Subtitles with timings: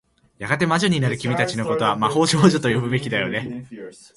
[0.39, 3.67] やがて魔女になる君たちの事は、魔法少女と呼ぶべきだよね。